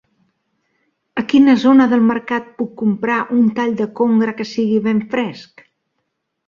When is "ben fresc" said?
4.91-5.69